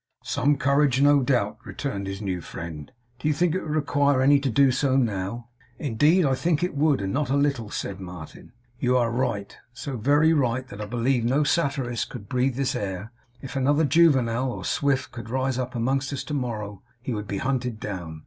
[0.23, 2.91] 'Some courage, no doubt,' returned his new friend.
[3.19, 6.75] 'Do you think it would require any to do so, now?' 'Indeed I think it
[6.75, 8.51] would; and not a little,' said Martin.
[8.79, 9.55] 'You are right.
[9.73, 13.11] So very right, that I believe no satirist could breathe this air.
[13.43, 17.37] If another Juvenal or Swift could rise up among us to morrow, he would be
[17.37, 18.19] hunted down.